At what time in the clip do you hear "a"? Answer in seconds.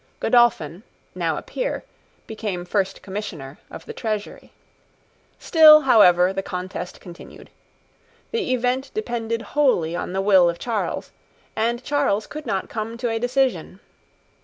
1.37-1.43, 13.11-13.19